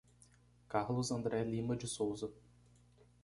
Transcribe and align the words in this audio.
Carlos 0.67 1.11
André 1.11 1.43
Lima 1.43 1.75
de 1.77 1.85
Sousa 1.87 2.31